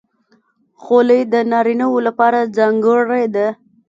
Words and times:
خولۍ 0.83 1.21
د 1.33 1.35
نارینه 1.51 1.85
وو 1.91 1.99
لپاره 2.07 2.51
ځانګړې 2.57 3.23
ده. 3.35 3.47